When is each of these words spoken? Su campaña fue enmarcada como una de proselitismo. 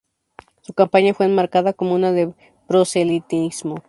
Su 0.63 0.73
campaña 0.73 1.13
fue 1.13 1.27
enmarcada 1.27 1.73
como 1.73 1.93
una 1.93 2.11
de 2.11 2.33
proselitismo. 2.67 3.75